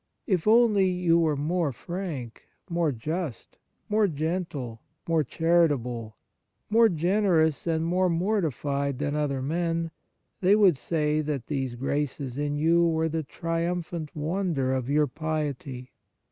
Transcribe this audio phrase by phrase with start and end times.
[0.25, 6.17] If only you were more frank, more just, more gentle, more charitable,
[6.71, 9.91] more generous and more mortified than other men,
[10.39, 15.91] they would say that these graces in you were the triumphant wonder of your piety.